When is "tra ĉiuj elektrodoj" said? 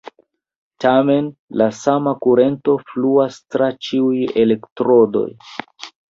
3.55-5.27